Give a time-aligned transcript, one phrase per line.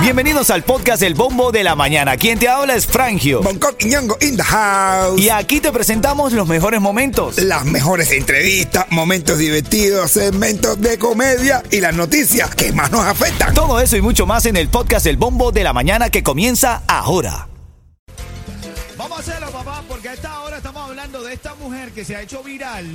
[0.00, 2.16] Bienvenidos al podcast El Bombo de la Mañana.
[2.16, 3.42] Quien te habla es Frangio.
[3.42, 5.20] Bangkok y Ñongo in the house.
[5.20, 7.38] Y aquí te presentamos los mejores momentos.
[7.38, 13.52] Las mejores entrevistas, momentos divertidos, segmentos de comedia y las noticias que más nos afectan.
[13.52, 16.82] Todo eso y mucho más en el podcast El Bombo de la Mañana que comienza
[16.86, 17.48] ahora.
[18.96, 22.14] Vamos a hacerlo, papá, porque a esta hora estamos hablando de esta mujer que se
[22.14, 22.86] ha hecho viral.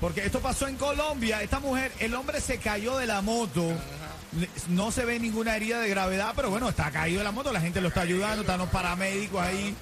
[0.00, 1.42] Porque esto pasó en Colombia.
[1.42, 3.72] Esta mujer, el hombre se cayó de la moto.
[4.68, 7.52] No se ve ninguna herida de gravedad, pero bueno, está caído de la moto.
[7.52, 9.74] La gente lo está ayudando, están los paramédicos ahí.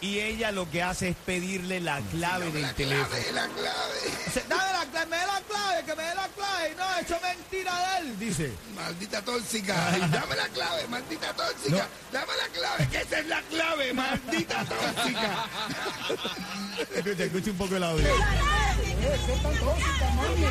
[0.00, 3.16] Y ella lo que hace es pedirle la clave del teléfono.
[3.34, 3.94] la clave.
[4.24, 6.74] Dice, Dame la clave, me dé la clave, que me dé la clave.
[6.76, 8.52] No, eso es mentira de él, dice.
[8.74, 9.92] Maldita tóxica.
[9.92, 11.86] Ay, Dame la clave, maldita tóxica.
[12.10, 15.46] Dame la clave, que esa es la clave, maldita tóxica.
[16.96, 18.08] Escucha, escucha un poco el audio.
[18.08, 20.44] Ese tan tóxica, mami,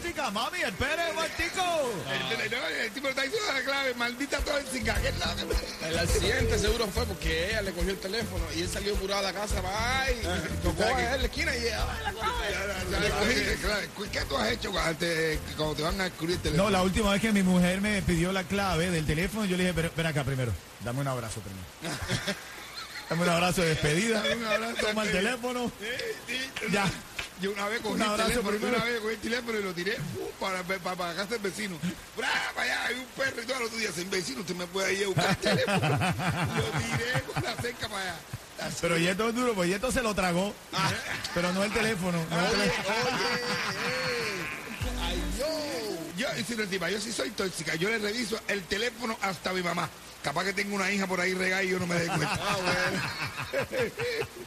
[0.00, 1.92] espere un momentico.
[2.10, 4.94] El, no, el tipo está diciendo la clave, maldita tóxica.
[5.00, 8.62] ¿Qué es la que- El accidente seguro fue porque ella le cogió el teléfono y
[8.62, 10.22] él salió curado a la casa, va y
[10.62, 12.14] tocó a él en la esquina y ella, "Ay,
[12.90, 13.88] la clave".
[14.12, 16.64] ¿Qué tú has hecho cuando te, cuando te van a descubrir el teléfono?
[16.64, 19.64] No, la última vez que mi mujer me pidió la clave del teléfono, yo le
[19.64, 20.52] dije, "Pero, ven acá primero,
[20.84, 21.66] dame un abrazo primero.
[23.08, 24.20] Dame un abrazo de despedida.
[24.36, 25.70] Un abrazo de Toma el teléfono.
[26.72, 26.90] Ya.
[27.40, 28.76] Yo una vez cogí Un el teléfono, primero.
[28.76, 31.76] una vez cogí el teléfono y lo tiré uh, para, para, para casa del vecino.
[32.16, 32.28] ¡Bra!
[32.54, 34.94] Para allá, hay un perro y todo el otro día, sin vecino, usted me puede
[34.94, 35.88] ir a buscar el teléfono.
[36.56, 38.16] lo tiré con la cerca para allá.
[38.62, 38.76] Así.
[38.80, 40.54] Pero Yeto es duro, pues Yeto se lo tragó.
[41.34, 42.24] Pero no el teléfono.
[42.30, 42.88] no el teléfono.
[45.02, 45.46] Ay, yo.
[46.16, 47.74] Yo, y si no, encima, yo sí soy tóxica.
[47.74, 49.90] Yo le reviso el teléfono hasta a mi mamá.
[50.22, 52.40] Capaz que tengo una hija por ahí regada y yo no me doy cuenta.